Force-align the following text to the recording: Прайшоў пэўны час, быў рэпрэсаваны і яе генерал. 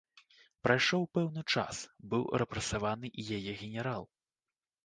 Прайшоў 0.67 1.03
пэўны 1.17 1.43
час, 1.55 1.81
быў 2.13 2.23
рэпрэсаваны 2.43 3.07
і 3.19 3.27
яе 3.39 3.51
генерал. 3.63 4.03